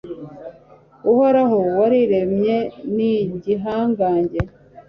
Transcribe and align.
uhoraho 1.11 1.59
wariremye 1.77 2.57
ni 2.95 3.11
igihangange 3.35 4.39